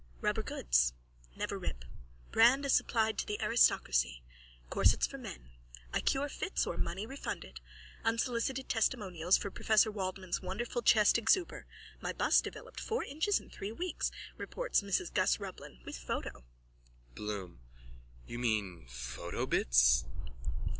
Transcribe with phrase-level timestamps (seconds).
[0.19, 0.93] _Rubber goods.
[1.37, 1.83] Neverrip
[2.31, 4.23] brand as supplied to the aristocracy.
[4.71, 5.51] Corsets for men.
[5.93, 7.59] I cure fits or money refunded.
[8.03, 11.65] Unsolicited testimonials for Professor Waldmann's wonderful chest exuber.
[12.01, 16.45] My bust developed four inches in three weeks, reports Mrs Gus Rublin with photo.
[17.13, 17.59] BLOOM:
[18.25, 20.05] You mean _Photo Bits?